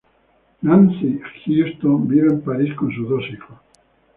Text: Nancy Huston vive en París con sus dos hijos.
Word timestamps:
Nancy 0.63 1.21
Huston 1.45 2.07
vive 2.07 2.29
en 2.31 2.39
París 2.41 2.73
con 2.73 2.91
sus 2.91 3.07
dos 3.07 3.23
hijos. 3.31 3.59